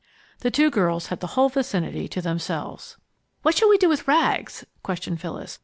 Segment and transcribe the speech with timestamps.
[0.39, 2.97] The two girls had the whole vicinity to themselves.
[3.43, 5.59] "What shall we do with Rags?" questioned Phyllis.